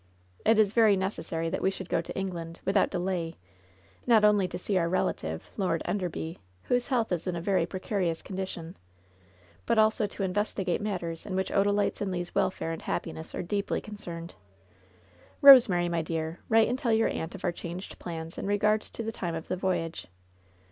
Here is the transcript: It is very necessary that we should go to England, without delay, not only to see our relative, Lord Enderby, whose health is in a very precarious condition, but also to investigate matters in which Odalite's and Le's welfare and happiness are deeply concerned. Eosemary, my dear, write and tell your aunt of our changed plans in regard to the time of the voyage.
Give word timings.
It 0.43 0.57
is 0.57 0.73
very 0.73 0.95
necessary 0.95 1.47
that 1.51 1.61
we 1.61 1.69
should 1.69 1.87
go 1.87 2.01
to 2.01 2.17
England, 2.17 2.59
without 2.65 2.89
delay, 2.89 3.35
not 4.07 4.25
only 4.25 4.47
to 4.47 4.57
see 4.57 4.75
our 4.79 4.89
relative, 4.89 5.51
Lord 5.57 5.83
Enderby, 5.85 6.39
whose 6.63 6.87
health 6.87 7.11
is 7.11 7.27
in 7.27 7.35
a 7.35 7.39
very 7.39 7.67
precarious 7.67 8.23
condition, 8.23 8.75
but 9.67 9.77
also 9.77 10.07
to 10.07 10.23
investigate 10.23 10.81
matters 10.81 11.27
in 11.27 11.35
which 11.35 11.51
Odalite's 11.51 12.01
and 12.01 12.09
Le's 12.11 12.33
welfare 12.33 12.71
and 12.71 12.81
happiness 12.81 13.35
are 13.35 13.43
deeply 13.43 13.79
concerned. 13.79 14.33
Eosemary, 15.43 15.87
my 15.87 16.01
dear, 16.01 16.39
write 16.49 16.67
and 16.67 16.79
tell 16.79 16.91
your 16.91 17.09
aunt 17.09 17.35
of 17.35 17.43
our 17.45 17.51
changed 17.51 17.99
plans 17.99 18.39
in 18.39 18.47
regard 18.47 18.81
to 18.81 19.03
the 19.03 19.11
time 19.11 19.35
of 19.35 19.49
the 19.49 19.55
voyage. 19.55 20.07